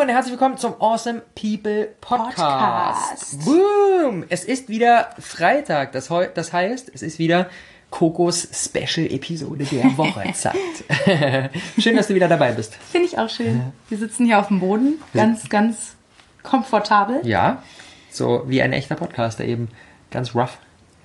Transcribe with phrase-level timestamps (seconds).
[0.00, 2.38] Freunde, herzlich willkommen zum Awesome People Podcast.
[2.38, 3.44] Podcast.
[3.44, 4.24] Boom!
[4.30, 7.50] Es ist wieder Freitag, das, das heißt, es ist wieder
[7.90, 10.56] Kokos Special Episode der Woche Zeit.
[11.78, 12.76] schön, dass du wieder dabei bist.
[12.76, 13.74] Finde ich auch schön.
[13.90, 15.96] Wir sitzen hier auf dem Boden, ganz, ganz
[16.44, 17.20] komfortabel.
[17.24, 17.62] Ja,
[18.10, 19.68] so wie ein echter Podcaster eben.
[20.10, 20.56] Ganz rough.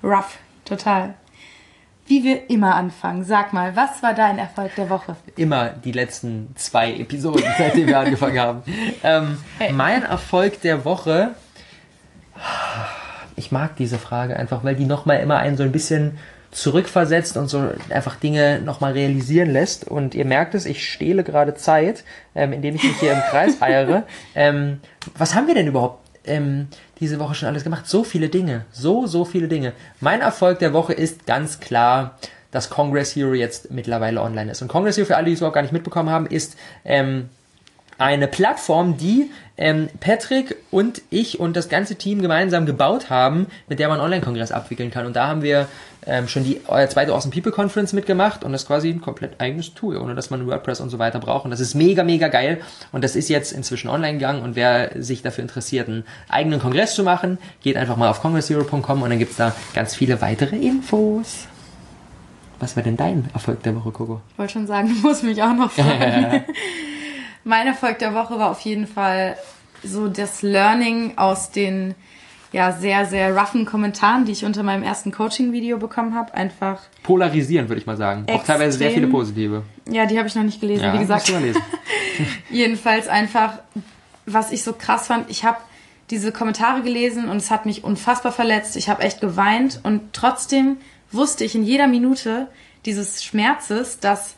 [0.02, 1.16] Rough, total.
[2.06, 3.24] Wie wir immer anfangen.
[3.24, 5.16] Sag mal, was war dein Erfolg der Woche?
[5.36, 8.62] Immer die letzten zwei Episoden, seitdem wir angefangen haben.
[9.02, 9.72] Ähm, hey.
[9.72, 11.34] Mein Erfolg der Woche.
[13.34, 16.18] Ich mag diese Frage einfach, weil die nochmal immer einen so ein bisschen
[16.52, 19.86] zurückversetzt und so einfach Dinge nochmal realisieren lässt.
[19.86, 23.60] Und ihr merkt es, ich stehle gerade Zeit, ähm, indem ich mich hier im Kreis
[23.60, 24.04] eiere.
[24.34, 24.80] Ähm,
[25.16, 26.68] was haben wir denn überhaupt ähm,
[27.00, 27.86] diese Woche schon alles gemacht?
[27.86, 28.64] So viele Dinge.
[28.72, 29.72] So, so viele Dinge.
[30.00, 32.18] Mein Erfolg der Woche ist ganz klar,
[32.50, 34.62] dass Congress Hero jetzt mittlerweile online ist.
[34.62, 37.28] Und Congress Hero, für alle, die es überhaupt gar nicht mitbekommen haben, ist ähm,
[37.98, 43.78] eine Plattform, die ähm, Patrick und ich und das ganze Team gemeinsam gebaut haben, mit
[43.78, 45.06] der man Online-Kongress abwickeln kann.
[45.06, 45.66] Und da haben wir
[46.06, 49.74] ähm, schon die zweite Awesome People Conference mitgemacht und das ist quasi ein komplett eigenes
[49.74, 51.44] Tool, ohne dass man WordPress und so weiter braucht.
[51.44, 52.60] Und das ist mega, mega geil.
[52.92, 56.94] Und das ist jetzt inzwischen online gegangen und wer sich dafür interessiert, einen eigenen Kongress
[56.94, 61.46] zu machen, geht einfach mal auf congresshero.com und dann gibt's da ganz viele weitere Infos.
[62.58, 64.20] Was war denn dein Erfolg der Woche, Coco?
[64.32, 66.44] Ich wollte schon sagen, du musst mich auch noch fragen.
[67.46, 69.36] mein Erfolg der Woche war auf jeden Fall
[69.82, 71.94] so das Learning aus den
[72.52, 76.34] ja, sehr, sehr roughen Kommentaren, die ich unter meinem ersten Coaching-Video bekommen habe.
[76.34, 76.80] Einfach.
[77.02, 78.22] Polarisieren, würde ich mal sagen.
[78.22, 78.40] Extrem.
[78.40, 79.62] Auch teilweise sehr viele positive.
[79.88, 81.30] Ja, die habe ich noch nicht gelesen, ja, wie gesagt.
[81.30, 81.62] Mal lesen.
[82.50, 83.58] Jedenfalls einfach,
[84.24, 85.58] was ich so krass fand, ich habe
[86.10, 88.76] diese Kommentare gelesen und es hat mich unfassbar verletzt.
[88.76, 90.78] Ich habe echt geweint und trotzdem
[91.12, 92.48] wusste ich in jeder Minute
[92.86, 94.36] dieses Schmerzes, dass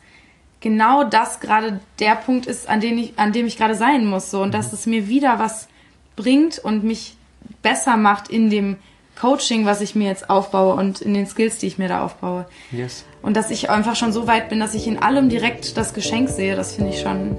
[0.61, 4.31] genau das gerade der Punkt ist, an dem ich, an dem ich gerade sein muss.
[4.31, 4.53] So, und mhm.
[4.53, 5.69] dass es mir wieder was
[6.17, 7.17] bringt und mich
[7.63, 8.77] besser macht in dem
[9.21, 12.47] Coaching, was ich mir jetzt aufbaue und in den Skills, die ich mir da aufbaue.
[12.71, 13.05] Yes.
[13.21, 16.29] Und dass ich einfach schon so weit bin, dass ich in allem direkt das Geschenk
[16.29, 17.37] sehe, das finde ich schon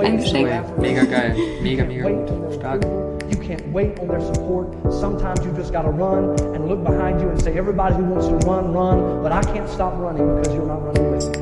[0.00, 0.48] ein Geschenk.
[0.78, 1.36] Mega geil.
[1.62, 2.54] Mega, mega gut.
[2.54, 2.82] Stark.
[3.30, 4.74] You can't wait on their support.
[4.90, 8.36] Sometimes you just gotta run and look behind you and say, everybody who wants to
[8.48, 11.41] run, run, but I can't stop running because you're not running with me.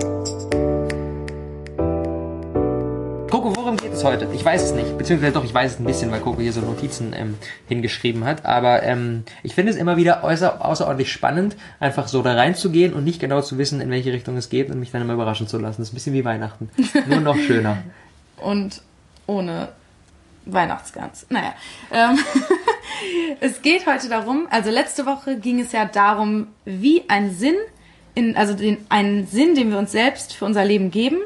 [4.01, 4.27] Es heute?
[4.33, 4.97] Ich weiß es nicht.
[4.97, 8.45] Beziehungsweise doch, ich weiß es ein bisschen, weil Coco hier so Notizen ähm, hingeschrieben hat.
[8.45, 13.03] Aber ähm, ich finde es immer wieder äußer, außerordentlich spannend, einfach so da reinzugehen und
[13.03, 15.57] nicht genau zu wissen, in welche Richtung es geht und mich dann immer überraschen zu
[15.57, 15.81] lassen.
[15.81, 16.69] Das ist ein bisschen wie Weihnachten.
[17.07, 17.77] Nur noch schöner.
[18.37, 18.81] und
[19.27, 19.69] ohne
[20.45, 21.27] Weihnachtsgans.
[21.29, 21.53] Naja.
[21.91, 22.17] Ähm,
[23.39, 27.55] es geht heute darum, also letzte Woche ging es ja darum, wie ein Sinn,
[28.15, 31.19] in, also den, einen Sinn, den wir uns selbst für unser Leben geben,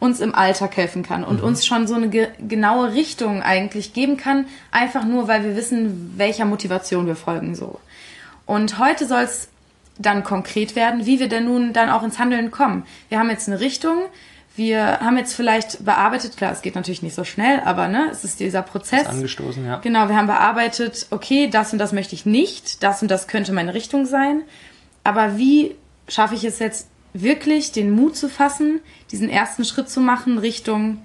[0.00, 1.44] uns im Alltag helfen kann und mhm.
[1.44, 6.14] uns schon so eine ge genaue Richtung eigentlich geben kann, einfach nur, weil wir wissen,
[6.16, 7.78] welcher Motivation wir folgen so.
[8.46, 9.48] Und heute soll es
[9.98, 12.84] dann konkret werden, wie wir denn nun dann auch ins Handeln kommen.
[13.10, 13.98] Wir haben jetzt eine Richtung,
[14.56, 18.24] wir haben jetzt vielleicht bearbeitet, klar, es geht natürlich nicht so schnell, aber ne, es
[18.24, 19.02] ist dieser Prozess.
[19.02, 19.76] Ist angestoßen, ja.
[19.78, 23.52] Genau, wir haben bearbeitet, okay, das und das möchte ich nicht, das und das könnte
[23.52, 24.42] meine Richtung sein.
[25.04, 25.76] Aber wie
[26.08, 30.98] schaffe ich es jetzt wirklich den Mut zu fassen, diesen ersten Schritt zu machen Richtung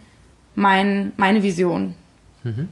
[0.55, 1.95] mein, meine Vision.
[2.43, 2.69] Mhm.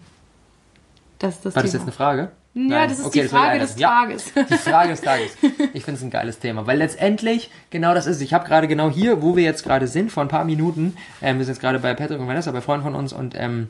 [1.20, 1.64] Das ist das War Thema.
[1.64, 2.32] das jetzt eine Frage?
[2.56, 2.90] Ja, Nein.
[2.90, 4.32] das ist okay, die Frage des Tages.
[4.36, 5.32] Ja, die Frage des Tages.
[5.74, 8.22] Ich finde es ein geiles Thema, weil letztendlich genau das ist.
[8.22, 11.40] Ich habe gerade genau hier, wo wir jetzt gerade sind, vor ein paar Minuten, ähm,
[11.40, 13.70] wir sind jetzt gerade bei Patrick und Vanessa, bei Freunden von uns und ähm,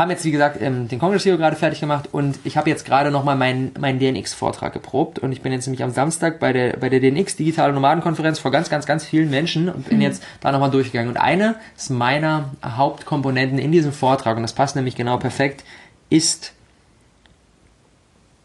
[0.00, 2.86] haben jetzt, wie gesagt, ähm, den Congress Hero gerade fertig gemacht und ich habe jetzt
[2.86, 6.78] gerade nochmal meinen mein DNX-Vortrag geprobt und ich bin jetzt nämlich am Samstag bei der,
[6.78, 10.02] bei der DNX Digitale Nomadenkonferenz vor ganz, ganz, ganz vielen Menschen und bin mhm.
[10.02, 11.10] jetzt da nochmal durchgegangen.
[11.10, 15.64] Und eine ist meiner Hauptkomponenten in diesem Vortrag, und das passt nämlich genau perfekt,
[16.08, 16.54] ist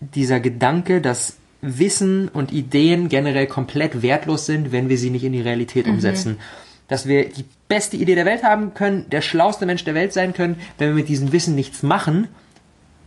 [0.01, 5.31] dieser Gedanke, dass Wissen und Ideen generell komplett wertlos sind, wenn wir sie nicht in
[5.31, 5.93] die Realität mhm.
[5.93, 6.37] umsetzen
[6.87, 10.33] dass wir die beste Idee der Welt haben können, der schlauste Mensch der Welt sein
[10.33, 10.59] können.
[10.77, 12.27] Wenn wir mit diesem Wissen nichts machen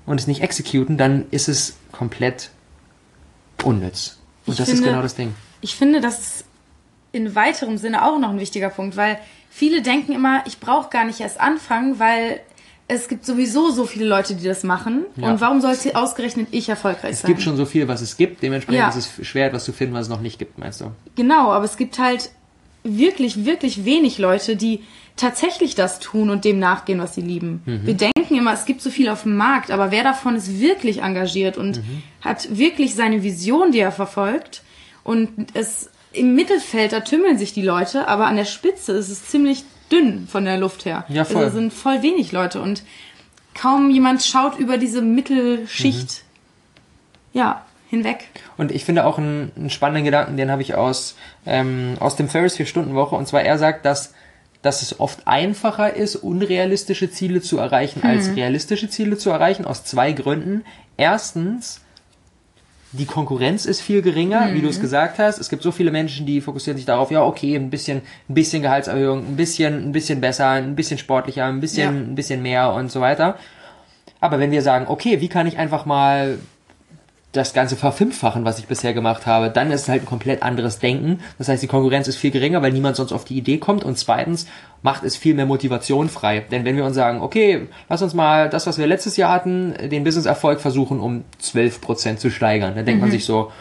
[0.07, 2.51] und es nicht exekuten, dann ist es komplett
[3.63, 4.19] unnütz.
[4.47, 5.35] Und ich das finde, ist genau das Ding.
[5.61, 6.45] Ich finde, das ist
[7.13, 9.19] in weiterem Sinne auch noch ein wichtiger Punkt, weil
[9.51, 12.41] viele denken immer, ich brauche gar nicht erst anfangen, weil
[12.91, 15.05] es gibt sowieso so viele Leute, die das machen.
[15.17, 15.31] Ja.
[15.31, 17.31] Und warum soll es ausgerechnet ich erfolgreich es sein?
[17.31, 18.43] Es gibt schon so viel, was es gibt.
[18.43, 18.89] Dementsprechend ja.
[18.89, 20.93] ist es schwer, etwas zu finden, was es noch nicht gibt, meinst du?
[21.15, 22.31] Genau, aber es gibt halt
[22.97, 24.81] wirklich, wirklich wenig Leute, die
[25.17, 27.63] tatsächlich das tun und dem nachgehen, was sie lieben.
[27.67, 27.87] Mhm.
[27.87, 31.03] Wir denken immer, es gibt so viel auf dem Markt, aber wer davon ist wirklich
[31.03, 32.03] engagiert und mhm.
[32.21, 34.63] hat wirklich seine Vision, die er verfolgt
[35.05, 39.27] und es im Mittelfeld, da tümmeln sich die Leute, aber an der Spitze ist es
[39.27, 41.05] ziemlich dünn von der Luft her.
[41.09, 41.45] Ja, voll.
[41.45, 42.83] Also sind voll wenig Leute und
[43.55, 46.23] kaum jemand schaut über diese Mittelschicht,
[47.33, 47.39] mhm.
[47.39, 48.29] ja, hinweg.
[48.57, 52.29] Und ich finde auch einen, einen spannenden Gedanken, den habe ich aus, ähm, aus dem
[52.29, 53.17] Ferris Vier-Stunden-Woche.
[53.17, 54.15] Und zwar er sagt, dass,
[54.63, 58.11] dass es oft einfacher ist, unrealistische Ziele zu erreichen, hm.
[58.11, 60.65] als realistische Ziele zu erreichen, aus zwei Gründen.
[60.97, 61.81] Erstens,
[62.93, 64.55] die Konkurrenz ist viel geringer, mhm.
[64.55, 65.39] wie du es gesagt hast.
[65.39, 68.63] Es gibt so viele Menschen, die fokussieren sich darauf, ja, okay, ein bisschen, ein bisschen
[68.63, 71.91] Gehaltserhöhung, ein bisschen, ein bisschen besser, ein bisschen sportlicher, ein bisschen, ja.
[71.91, 73.37] ein bisschen mehr und so weiter.
[74.21, 76.39] Aber wenn wir sagen, okay, wie kann ich einfach mal
[77.33, 80.79] das Ganze verfünffachen, was ich bisher gemacht habe, dann ist es halt ein komplett anderes
[80.79, 81.21] Denken.
[81.37, 83.85] Das heißt, die Konkurrenz ist viel geringer, weil niemand sonst auf die Idee kommt.
[83.85, 84.47] Und zweitens
[84.81, 86.41] macht es viel mehr Motivation frei.
[86.51, 89.75] Denn wenn wir uns sagen, okay, lass uns mal das, was wir letztes Jahr hatten,
[89.91, 93.09] den Business-Erfolg versuchen, um 12% zu steigern, dann denkt mhm.
[93.09, 93.53] man sich so,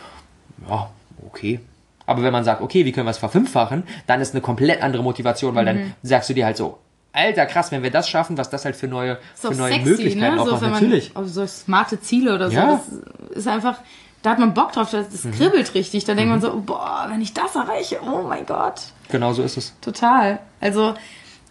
[0.69, 0.89] ja,
[1.25, 1.59] okay.
[2.05, 5.03] Aber wenn man sagt, okay, wie können wir es verfünffachen, dann ist eine komplett andere
[5.03, 5.67] Motivation, weil mhm.
[5.67, 6.77] dann sagst du dir halt so,
[7.13, 10.35] Alter, krass, wenn wir das schaffen, was das halt für neue, für neue sexy, Möglichkeiten
[10.35, 10.41] ne?
[10.41, 10.67] auch so.
[10.67, 11.13] Natürlich.
[11.13, 12.55] Man, so smarte Ziele oder so.
[12.55, 12.81] Ja.
[13.29, 13.79] Das ist einfach,
[14.21, 15.31] da hat man Bock drauf, das, das mhm.
[15.31, 16.05] kribbelt richtig.
[16.05, 16.41] Da denkt mhm.
[16.41, 18.81] man so, boah, wenn ich das erreiche, oh mein Gott.
[19.09, 19.73] Genau so ist es.
[19.81, 20.39] Total.
[20.59, 20.93] Also,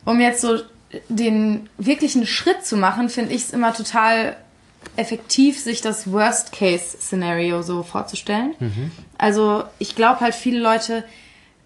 [0.04, 0.58] um jetzt so
[1.08, 4.36] den wirklichen Schritt zu machen, finde ich es immer total
[4.96, 8.54] effektiv, sich das Worst-Case-Szenario so vorzustellen.
[8.60, 8.90] Mhm.
[9.18, 11.04] Also, ich glaube halt, viele Leute,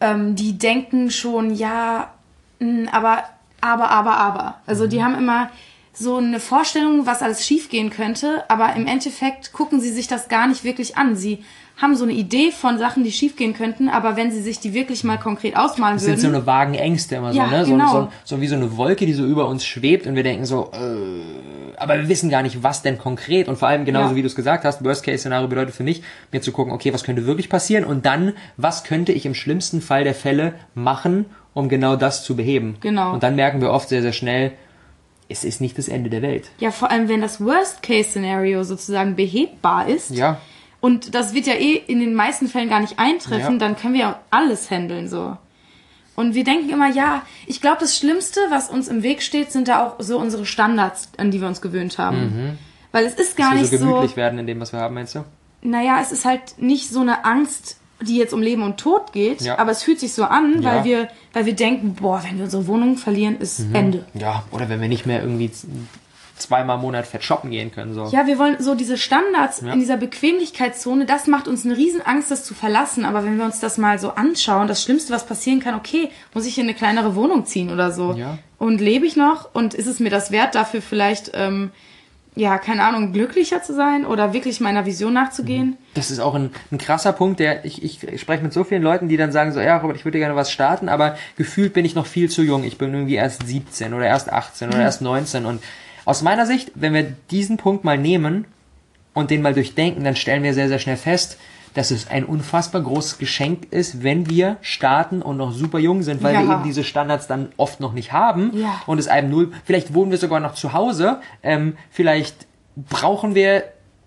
[0.01, 2.13] ähm, die denken schon, ja,
[2.61, 3.25] mh, aber
[3.61, 4.55] aber, aber, aber.
[4.67, 5.05] Also die mhm.
[5.05, 5.51] haben immer
[5.93, 10.47] so eine Vorstellung, was alles schiefgehen könnte, aber im Endeffekt gucken sie sich das gar
[10.47, 11.17] nicht wirklich an.
[11.17, 11.45] Sie
[11.81, 15.03] haben so eine Idee von Sachen, die schiefgehen könnten, aber wenn sie sich die wirklich
[15.03, 16.13] mal konkret ausmalen das würden.
[16.13, 17.65] Das sind so eine vagen Ängste immer ja, so, ne?
[17.65, 17.93] So, genau.
[17.93, 20.71] so, so, wie so eine Wolke, die so über uns schwebt und wir denken so,
[20.73, 23.49] äh, aber wir wissen gar nicht, was denn konkret.
[23.49, 24.17] Und vor allem genauso ja.
[24.17, 27.25] wie du es gesagt hast, Worst-Case-Szenario bedeutet für mich, mir zu gucken, okay, was könnte
[27.25, 31.25] wirklich passieren und dann, was könnte ich im schlimmsten Fall der Fälle machen,
[31.55, 32.77] um genau das zu beheben.
[32.81, 33.13] Genau.
[33.13, 34.53] Und dann merken wir oft sehr, sehr schnell,
[35.29, 36.51] es ist nicht das Ende der Welt.
[36.59, 40.11] Ja, vor allem, wenn das Worst-Case-Szenario sozusagen behebbar ist.
[40.11, 40.41] Ja.
[40.81, 43.59] Und das wird ja eh in den meisten Fällen gar nicht eintreffen, ja.
[43.59, 45.37] dann können wir ja alles handeln so.
[46.17, 49.69] Und wir denken immer, ja, ich glaube, das Schlimmste, was uns im Weg steht, sind
[49.69, 52.19] da auch so unsere Standards, an die wir uns gewöhnt haben.
[52.19, 52.59] Mhm.
[52.93, 54.81] Weil es ist gar Dass nicht wir so gemütlich so, werden in dem, was wir
[54.81, 55.25] haben, meinst du?
[55.63, 59.43] Naja, es ist halt nicht so eine Angst, die jetzt um Leben und Tod geht,
[59.43, 59.59] ja.
[59.59, 60.75] aber es fühlt sich so an, ja.
[60.75, 63.75] weil wir, weil wir denken, boah, wenn wir unsere Wohnung verlieren, ist mhm.
[63.75, 64.05] Ende.
[64.15, 65.51] Ja, oder wenn wir nicht mehr irgendwie
[66.41, 67.95] zweimal im Monat fett shoppen gehen können.
[67.95, 68.07] So.
[68.07, 69.73] Ja, wir wollen so diese Standards ja.
[69.73, 73.05] in dieser Bequemlichkeitszone, das macht uns eine riesen Angst, das zu verlassen.
[73.05, 76.47] Aber wenn wir uns das mal so anschauen, das Schlimmste, was passieren kann, okay, muss
[76.47, 78.15] ich in eine kleinere Wohnung ziehen oder so.
[78.15, 78.39] Ja.
[78.59, 81.71] Und lebe ich noch und ist es mir das wert, dafür vielleicht ähm,
[82.37, 85.77] ja, keine Ahnung, glücklicher zu sein oder wirklich meiner Vision nachzugehen.
[85.95, 89.09] Das ist auch ein, ein krasser Punkt, der ich, ich, spreche mit so vielen Leuten,
[89.09, 91.95] die dann sagen so, ja, Robert, ich würde gerne was starten, aber gefühlt bin ich
[91.95, 92.63] noch viel zu jung.
[92.63, 94.85] Ich bin irgendwie erst 17 oder erst 18 oder mhm.
[94.85, 95.63] erst 19 und
[96.05, 98.47] aus meiner Sicht, wenn wir diesen Punkt mal nehmen
[99.13, 101.37] und den mal durchdenken, dann stellen wir sehr, sehr schnell fest,
[101.75, 106.23] dass es ein unfassbar großes Geschenk ist, wenn wir starten und noch super jung sind,
[106.23, 106.43] weil ja.
[106.43, 108.81] wir eben diese Standards dann oft noch nicht haben ja.
[108.87, 112.47] und es einem null, vielleicht wohnen wir sogar noch zu Hause, ähm, vielleicht
[112.77, 113.65] brauchen wir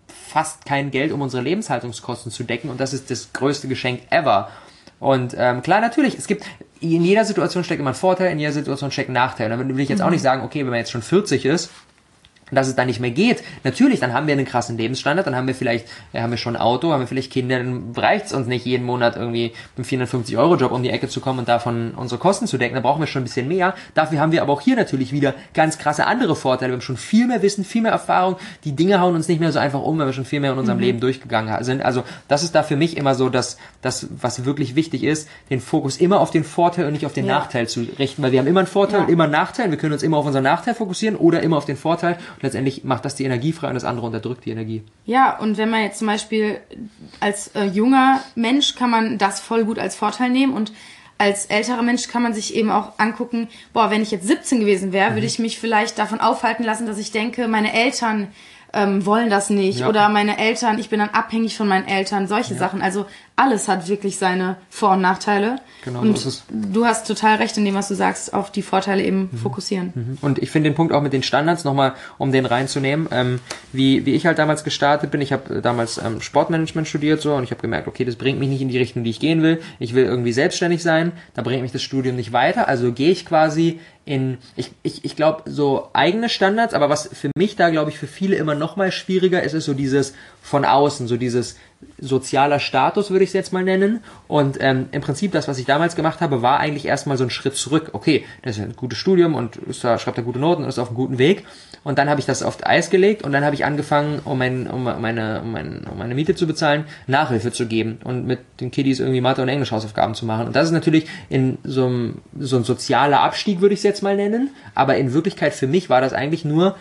[0.07, 4.49] fast kein Geld, um unsere Lebenshaltungskosten zu decken und das ist das größte Geschenk ever.
[4.99, 6.45] Und ähm, klar, natürlich, es gibt
[6.79, 9.49] in jeder Situation steckt immer ein Vorteil, in jeder Situation steckt ein Nachteil.
[9.49, 10.13] Da will ich jetzt auch mhm.
[10.13, 11.71] nicht sagen, okay, wenn man jetzt schon 40 ist,
[12.51, 13.43] dass es dann nicht mehr geht.
[13.63, 16.55] Natürlich, dann haben wir einen krassen Lebensstandard, dann haben wir vielleicht, ja, haben wir schon
[16.55, 19.85] ein Auto, haben wir vielleicht Kinder, dann reicht es uns nicht jeden Monat irgendwie mit
[19.85, 22.75] 450 Euro Job um die Ecke zu kommen und davon unsere Kosten zu decken.
[22.75, 23.73] Da brauchen wir schon ein bisschen mehr.
[23.93, 26.71] Dafür haben wir aber auch hier natürlich wieder ganz krasse andere Vorteile.
[26.71, 28.37] Wir haben schon viel mehr Wissen, viel mehr Erfahrung.
[28.63, 30.59] Die Dinge hauen uns nicht mehr so einfach um, weil wir schon viel mehr in
[30.59, 30.83] unserem mhm.
[30.83, 31.83] Leben durchgegangen sind.
[31.83, 35.59] Also das ist da für mich immer so, dass das, was wirklich wichtig ist, den
[35.59, 37.39] Fokus immer auf den Vorteil und nicht auf den ja.
[37.39, 39.05] Nachteil zu richten, weil wir haben immer einen Vorteil ja.
[39.05, 39.71] und immer einen Nachteil.
[39.71, 43.05] Wir können uns immer auf unseren Nachteil fokussieren oder immer auf den Vorteil letztendlich macht
[43.05, 44.83] das die Energie frei und das andere unterdrückt die Energie.
[45.05, 46.59] Ja, und wenn man jetzt zum Beispiel
[47.19, 50.71] als äh, junger Mensch kann man das voll gut als Vorteil nehmen und
[51.17, 54.91] als älterer Mensch kann man sich eben auch angucken, boah, wenn ich jetzt 17 gewesen
[54.91, 55.15] wäre, mhm.
[55.15, 58.27] würde ich mich vielleicht davon aufhalten lassen, dass ich denke, meine Eltern
[58.73, 59.79] ähm, wollen das nicht.
[59.79, 59.89] Ja.
[59.89, 62.59] Oder meine Eltern, ich bin dann abhängig von meinen Eltern, solche ja.
[62.59, 62.81] Sachen.
[62.81, 65.57] Also alles hat wirklich seine Vor- und Nachteile.
[65.83, 66.43] Genau, und so ist es.
[66.49, 69.37] du hast total recht in dem, was du sagst, auf die Vorteile eben mhm.
[69.37, 69.91] fokussieren.
[69.95, 70.17] Mhm.
[70.21, 73.39] Und ich finde den Punkt auch mit den Standards nochmal, um den reinzunehmen, ähm,
[73.71, 75.21] wie, wie ich halt damals gestartet bin.
[75.21, 78.49] Ich habe damals ähm, Sportmanagement studiert so und ich habe gemerkt, okay, das bringt mich
[78.49, 79.61] nicht in die Richtung, die ich gehen will.
[79.79, 82.67] Ich will irgendwie selbstständig sein, da bringt mich das Studium nicht weiter.
[82.67, 87.31] Also gehe ich quasi in, ich, ich, ich glaube, so eigene Standards, aber was für
[87.37, 90.65] mich da, glaube ich, für viele immer noch mal schwieriger ist, ist so dieses von
[90.65, 91.55] außen, so dieses
[91.99, 94.03] sozialer Status, würde ich es jetzt mal nennen.
[94.27, 97.29] Und ähm, im Prinzip das, was ich damals gemacht habe, war eigentlich erstmal so ein
[97.29, 97.89] Schritt zurück.
[97.93, 100.79] Okay, das ist ein gutes Studium und ist da, schreibt da gute Noten und ist
[100.79, 101.45] auf einem guten Weg.
[101.83, 104.67] Und dann habe ich das auf Eis gelegt und dann habe ich angefangen, um, mein,
[104.67, 108.71] um, meine, um, mein, um meine Miete zu bezahlen, Nachhilfe zu geben und mit den
[108.71, 110.47] Kiddies irgendwie Mathe- und Englisch-Hausaufgaben zu machen.
[110.47, 114.01] Und das ist natürlich in so einem, so ein sozialer Abstieg, würde ich es jetzt
[114.01, 114.51] mal nennen.
[114.75, 116.75] Aber in Wirklichkeit für mich war das eigentlich nur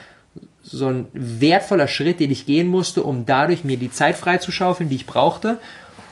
[0.63, 4.97] so ein wertvoller Schritt, den ich gehen musste, um dadurch mir die Zeit freizuschaufeln, die
[4.97, 5.59] ich brauchte,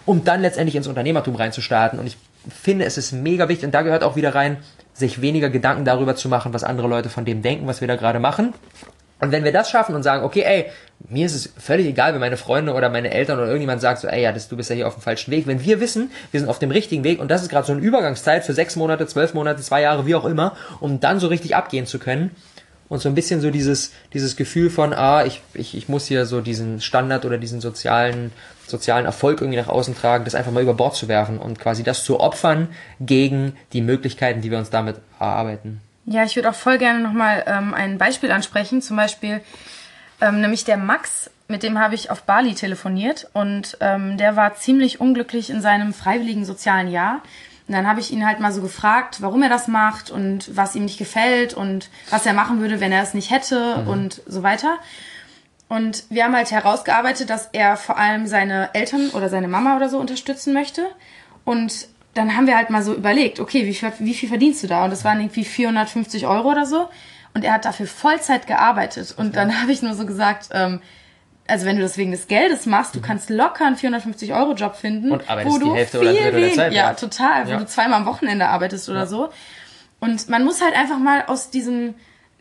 [0.06, 1.98] um dann letztendlich ins Unternehmertum reinzustarten.
[1.98, 2.16] Und ich
[2.48, 4.58] finde, es ist mega wichtig, und da gehört auch wieder rein,
[4.92, 7.96] sich weniger Gedanken darüber zu machen, was andere Leute von dem denken, was wir da
[7.96, 8.54] gerade machen.
[9.20, 10.66] Und wenn wir das schaffen und sagen, okay, ey,
[11.08, 14.08] mir ist es völlig egal, wenn meine Freunde oder meine Eltern oder irgendjemand sagt so,
[14.08, 15.46] ey, ja, das, du bist ja hier auf dem falschen Weg.
[15.46, 17.82] Wenn wir wissen, wir sind auf dem richtigen Weg und das ist gerade so eine
[17.82, 21.54] Übergangszeit für sechs Monate, zwölf Monate, zwei Jahre, wie auch immer, um dann so richtig
[21.54, 22.30] abgehen zu können,
[22.90, 26.26] und so ein bisschen so dieses, dieses Gefühl von, ah, ich, ich, ich muss hier
[26.26, 28.32] so diesen Standard oder diesen sozialen,
[28.66, 31.84] sozialen Erfolg irgendwie nach außen tragen, das einfach mal über Bord zu werfen und quasi
[31.84, 32.68] das zu opfern
[32.98, 35.80] gegen die Möglichkeiten, die wir uns damit erarbeiten.
[36.04, 39.40] Ja, ich würde auch voll gerne nochmal ähm, ein Beispiel ansprechen, zum Beispiel
[40.20, 44.56] ähm, nämlich der Max, mit dem habe ich auf Bali telefoniert und ähm, der war
[44.56, 47.22] ziemlich unglücklich in seinem freiwilligen sozialen Jahr
[47.70, 50.74] und dann habe ich ihn halt mal so gefragt, warum er das macht und was
[50.74, 53.88] ihm nicht gefällt und was er machen würde, wenn er es nicht hätte mhm.
[53.88, 54.80] und so weiter.
[55.68, 59.88] Und wir haben halt herausgearbeitet, dass er vor allem seine Eltern oder seine Mama oder
[59.88, 60.82] so unterstützen möchte.
[61.44, 64.66] Und dann haben wir halt mal so überlegt, okay, wie viel, wie viel verdienst du
[64.66, 64.82] da?
[64.82, 66.88] Und das waren irgendwie 450 Euro oder so.
[67.34, 69.14] Und er hat dafür Vollzeit gearbeitet.
[69.16, 70.80] Und dann habe ich nur so gesagt, ähm,
[71.50, 73.04] also wenn du das wegen des Geldes machst, du mhm.
[73.04, 76.52] kannst locker einen 450 Euro Job finden, und wo du die Hälfte viel oder der
[76.52, 77.58] Zeit ja total, wo ja.
[77.58, 79.06] du zweimal am Wochenende arbeitest oder ja.
[79.06, 79.28] so.
[80.00, 81.94] Und man muss halt einfach mal aus diesem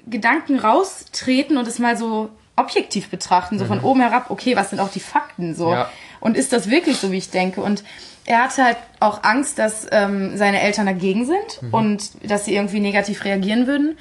[0.08, 3.70] Gedanken raustreten und es mal so objektiv betrachten, so mhm.
[3.70, 4.30] von oben herab.
[4.30, 5.72] Okay, was sind auch die Fakten so?
[5.72, 5.89] Ja.
[6.20, 7.62] Und ist das wirklich so, wie ich denke?
[7.62, 7.84] Und
[8.25, 11.74] er hatte halt auch Angst, dass ähm, seine Eltern dagegen sind mhm.
[11.74, 13.98] und dass sie irgendwie negativ reagieren würden.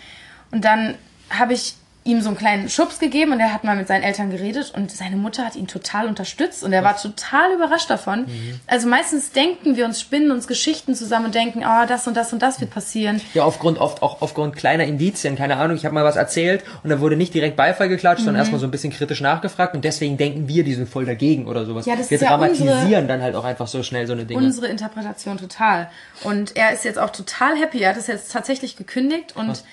[0.51, 0.95] Und dann
[1.31, 1.75] habe ich
[2.05, 4.91] ihm so einen kleinen Schubs gegeben und er hat mal mit seinen Eltern geredet und
[4.91, 8.21] seine Mutter hat ihn total unterstützt und er war total überrascht davon.
[8.21, 8.61] Mhm.
[8.67, 12.33] Also meistens denken wir uns, spinnen uns Geschichten zusammen und denken, oh, das und das
[12.33, 13.21] und das wird passieren.
[13.35, 16.89] Ja, aufgrund, oft auch aufgrund kleiner Indizien, keine Ahnung, ich habe mal was erzählt und
[16.89, 18.27] da wurde nicht direkt Beifall geklatscht, mhm.
[18.27, 21.47] sondern erstmal so ein bisschen kritisch nachgefragt und deswegen denken wir, die sind voll dagegen
[21.47, 21.85] oder sowas.
[21.85, 24.25] Ja, das wir ist dramatisieren ja unsere, dann halt auch einfach so schnell so eine
[24.25, 24.43] Dinge.
[24.43, 25.91] Unsere Interpretation total.
[26.25, 29.65] Und er ist jetzt auch total happy, er hat es jetzt tatsächlich gekündigt und Was?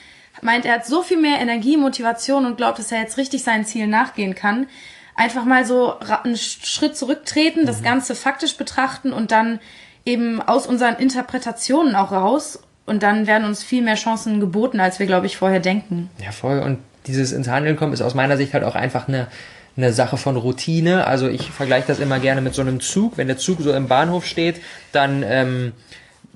[0.41, 3.65] Meint, er hat so viel mehr Energie, Motivation und glaubt, dass er jetzt richtig seinen
[3.65, 4.67] Zielen nachgehen kann.
[5.15, 7.65] Einfach mal so einen Schritt zurücktreten, mhm.
[7.67, 9.59] das Ganze faktisch betrachten und dann
[10.05, 12.59] eben aus unseren Interpretationen auch raus.
[12.85, 16.09] Und dann werden uns viel mehr Chancen geboten, als wir, glaube ich, vorher denken.
[16.23, 16.59] Ja, voll.
[16.59, 19.27] Und dieses ins Handeln kommen ist aus meiner Sicht halt auch einfach eine,
[19.75, 21.07] eine Sache von Routine.
[21.07, 23.17] Also ich vergleiche das immer gerne mit so einem Zug.
[23.17, 24.61] Wenn der Zug so im Bahnhof steht,
[24.91, 25.73] dann ähm,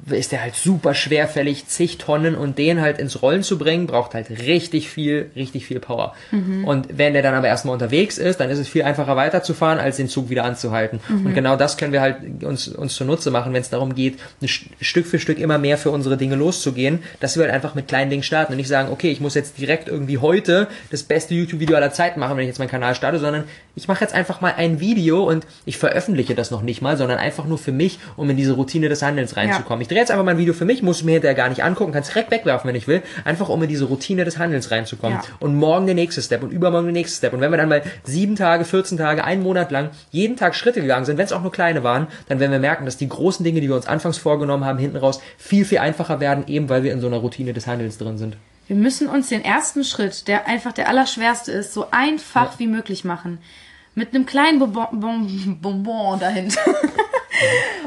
[0.10, 4.14] ist der halt super schwerfällig, zig Tonnen und den halt ins Rollen zu bringen, braucht
[4.14, 6.16] halt richtig viel, richtig viel Power.
[6.32, 6.66] Mhm.
[6.66, 9.98] Und wenn der dann aber erstmal unterwegs ist, dann ist es viel einfacher weiterzufahren, als
[9.98, 11.00] den Zug wieder anzuhalten.
[11.08, 11.26] Mhm.
[11.28, 14.20] Und genau das können wir halt uns, uns zunutze machen, wenn es darum geht,
[14.82, 18.10] Stück für Stück immer mehr für unsere Dinge loszugehen, dass wir halt einfach mit kleinen
[18.10, 21.76] Dingen starten und nicht sagen, okay, ich muss jetzt direkt irgendwie heute das beste YouTube-Video
[21.76, 23.44] aller Zeiten machen, wenn ich jetzt meinen Kanal starte, sondern
[23.76, 27.18] ich mache jetzt einfach mal ein Video und ich veröffentliche das noch nicht mal, sondern
[27.18, 29.82] einfach nur für mich, um in diese Routine des Handelns reinzukommen.
[29.82, 29.89] Ja.
[29.90, 31.94] Ich drehe jetzt einfach mal ein Video für mich, muss mir hinterher gar nicht angucken,
[31.94, 35.18] kann es direkt wegwerfen, wenn ich will, einfach um in diese Routine des Handelns reinzukommen.
[35.18, 35.24] Ja.
[35.40, 37.34] Und morgen der nächste Step und übermorgen der nächste Step.
[37.34, 40.82] Und wenn wir dann mal sieben Tage, 14 Tage, einen Monat lang jeden Tag Schritte
[40.82, 43.44] gegangen sind, wenn es auch nur kleine waren, dann werden wir merken, dass die großen
[43.44, 46.84] Dinge, die wir uns anfangs vorgenommen haben, hinten raus viel, viel einfacher werden, eben weil
[46.84, 48.38] wir in so einer Routine des Handelns drin sind.
[48.68, 52.60] Wir müssen uns den ersten Schritt, der einfach der allerschwerste ist, so einfach ja.
[52.60, 53.40] wie möglich machen.
[53.96, 56.62] Mit einem kleinen Bonbon, Bonbon dahinter.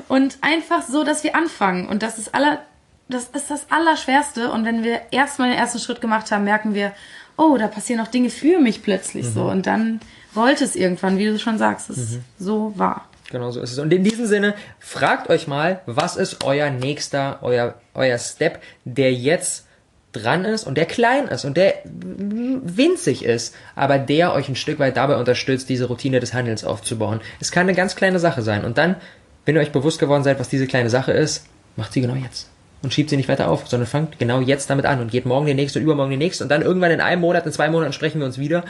[0.09, 1.89] und einfach so, dass wir anfangen.
[1.89, 2.61] Und das ist aller,
[3.09, 4.51] das ist das Allerschwerste.
[4.51, 6.93] Und wenn wir erstmal den ersten Schritt gemacht haben, merken wir,
[7.37, 9.33] oh, da passieren auch Dinge für mich plötzlich mhm.
[9.33, 9.43] so.
[9.45, 10.01] Und dann
[10.37, 12.25] rollt es irgendwann, wie du schon sagst, es mhm.
[12.39, 13.09] so wahr.
[13.31, 13.79] Genau so ist es.
[13.79, 19.13] Und in diesem Sinne, fragt euch mal, was ist euer nächster, euer, euer Step, der
[19.15, 19.67] jetzt
[20.13, 24.79] dran ist und der klein ist und der winzig ist, aber der euch ein Stück
[24.79, 27.21] weit dabei unterstützt, diese Routine des Handels aufzubauen.
[27.41, 28.65] Es kann eine ganz kleine Sache sein.
[28.65, 28.97] Und dann,
[29.45, 32.49] wenn ihr euch bewusst geworden seid, was diese kleine Sache ist, macht sie genau jetzt.
[32.83, 35.47] Und schiebt sie nicht weiter auf, sondern fangt genau jetzt damit an und geht morgen
[35.47, 37.93] den nächsten und übermorgen den nächsten und dann irgendwann in einem Monat, in zwei Monaten
[37.93, 38.65] sprechen wir uns wieder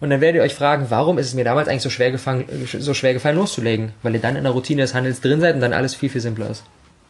[0.00, 2.44] und dann werdet ihr euch fragen, warum ist es mir damals eigentlich so schwer, gefallen,
[2.66, 3.92] so schwer gefallen loszulegen?
[4.02, 6.20] Weil ihr dann in der Routine des Handels drin seid und dann alles viel, viel
[6.20, 6.62] simpler ist.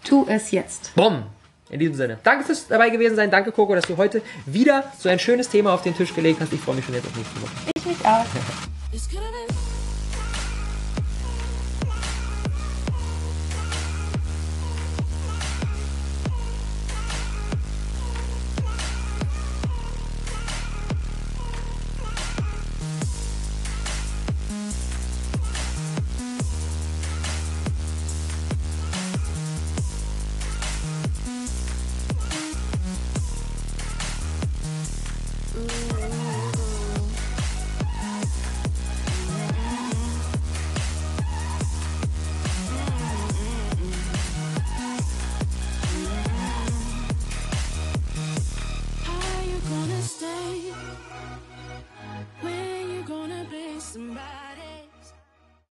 [0.04, 0.94] Tu es jetzt.
[0.94, 1.24] Bumm!
[1.70, 2.18] In diesem Sinne.
[2.22, 3.30] Danke fürs dabei gewesen sein.
[3.30, 6.52] Danke, Coco, dass du heute wieder so ein schönes Thema auf den Tisch gelegt hast.
[6.52, 7.52] Ich freue mich schon jetzt auf nächste Woche.
[7.76, 8.24] Ich mich auch.